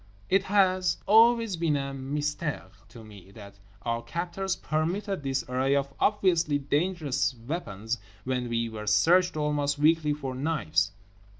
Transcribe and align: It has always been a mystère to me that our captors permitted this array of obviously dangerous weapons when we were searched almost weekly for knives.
It 0.31 0.45
has 0.45 0.97
always 1.05 1.57
been 1.57 1.75
a 1.77 1.93
mystère 1.93 2.71
to 2.89 3.03
me 3.03 3.29
that 3.35 3.59
our 3.83 4.01
captors 4.01 4.55
permitted 4.55 5.21
this 5.21 5.43
array 5.47 5.75
of 5.75 5.93
obviously 5.99 6.57
dangerous 6.57 7.35
weapons 7.35 7.99
when 8.23 8.49
we 8.49 8.67
were 8.67 8.87
searched 8.87 9.37
almost 9.37 9.77
weekly 9.77 10.13
for 10.15 10.33
knives. 10.33 10.89